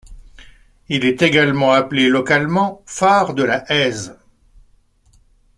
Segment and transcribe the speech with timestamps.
[0.89, 4.17] Il est également appelé localement phare de la Haize.